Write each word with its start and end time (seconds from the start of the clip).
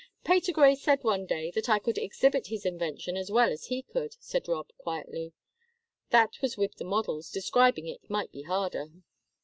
"Patergrey 0.23 0.75
said 0.75 1.03
one 1.03 1.27
day 1.27 1.51
that 1.51 1.69
I 1.69 1.77
could 1.77 1.99
exhibit 1.99 2.47
his 2.47 2.65
invention 2.65 3.15
as 3.15 3.29
well 3.29 3.51
as 3.51 3.65
he 3.65 3.83
could," 3.83 4.15
said 4.19 4.47
Rob, 4.47 4.69
quietly. 4.79 5.33
"That 6.09 6.41
was 6.41 6.57
with 6.57 6.77
the 6.77 6.85
models; 6.85 7.29
describing 7.29 7.85
it 7.87 8.09
might 8.09 8.31
be 8.31 8.41
harder." 8.41 8.87